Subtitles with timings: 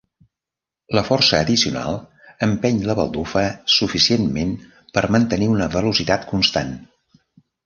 [0.99, 1.99] La força addicional
[2.47, 3.43] empeny la baldufa
[3.75, 4.57] suficientment
[4.97, 6.75] per mantenir una velocitat constant.